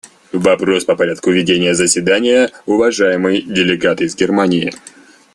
[0.33, 4.71] Вопрос по порядку ведения заседания; уважаемый делегат из Германии.